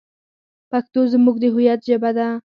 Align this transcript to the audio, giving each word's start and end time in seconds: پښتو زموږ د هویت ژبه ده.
پښتو 0.69 1.01
زموږ 1.13 1.35
د 1.43 1.45
هویت 1.53 1.79
ژبه 1.87 2.11
ده. 2.17 2.27